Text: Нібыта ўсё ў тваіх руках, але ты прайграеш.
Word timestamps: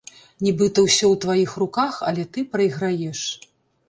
Нібыта 0.45 0.79
ўсё 0.85 1.03
ў 1.09 1.15
тваіх 1.25 1.51
руках, 1.63 1.99
але 2.09 2.23
ты 2.33 2.45
прайграеш. 2.57 3.21